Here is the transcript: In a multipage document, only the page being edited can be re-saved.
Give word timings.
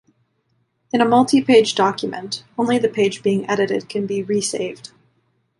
In 0.91 0.99
a 0.99 1.05
multipage 1.05 1.75
document, 1.75 2.43
only 2.57 2.79
the 2.79 2.89
page 2.89 3.21
being 3.21 3.47
edited 3.47 3.87
can 3.87 4.07
be 4.07 4.23
re-saved. 4.23 4.91